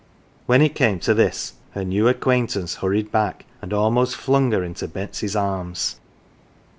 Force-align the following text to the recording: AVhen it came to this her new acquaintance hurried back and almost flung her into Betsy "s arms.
AVhen 0.49 0.65
it 0.65 0.73
came 0.73 0.99
to 1.01 1.13
this 1.13 1.53
her 1.73 1.83
new 1.85 2.07
acquaintance 2.07 2.77
hurried 2.77 3.11
back 3.11 3.45
and 3.61 3.71
almost 3.71 4.15
flung 4.15 4.51
her 4.51 4.63
into 4.63 4.87
Betsy 4.87 5.27
"s 5.27 5.35
arms. 5.35 5.97